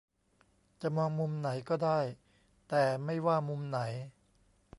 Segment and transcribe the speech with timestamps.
[0.81, 1.99] จะมองมุมไหนก็ได้
[2.69, 3.79] แต่ไม่ว่ามุมไหน